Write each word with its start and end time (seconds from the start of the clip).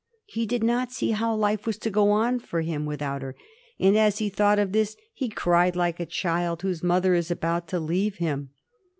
He 0.25 0.47
did 0.47 0.63
not 0.63 0.91
see 0.91 1.11
how 1.11 1.35
life 1.35 1.67
was 1.67 1.77
to 1.77 1.91
go 1.91 2.09
on 2.09 2.39
for 2.39 2.61
him 2.61 2.87
without 2.87 3.21
her; 3.21 3.35
and 3.79 3.95
as 3.95 4.17
he 4.17 4.29
thought 4.29 4.57
of 4.57 4.71
this 4.71 4.97
he 5.13 5.29
cried 5.29 5.75
like 5.75 5.99
a 5.99 6.07
child 6.07 6.63
whose 6.63 6.81
mother 6.81 7.13
is 7.13 7.29
about 7.29 7.67
to 7.67 7.79
leave 7.79 8.15
him. 8.15 8.49